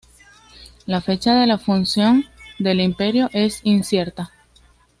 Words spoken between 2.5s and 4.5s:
del imperio es incierta.